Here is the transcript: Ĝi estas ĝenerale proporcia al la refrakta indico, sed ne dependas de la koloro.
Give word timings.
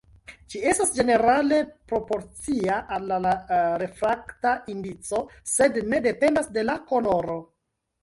Ĝi 0.51 0.59
estas 0.69 0.93
ĝenerale 0.95 1.59
proporcia 1.91 2.79
al 2.97 3.07
la 3.27 3.35
refrakta 3.85 4.57
indico, 4.77 5.25
sed 5.55 5.83
ne 5.95 6.05
dependas 6.11 6.55
de 6.61 6.69
la 6.73 6.83
koloro. 6.93 7.43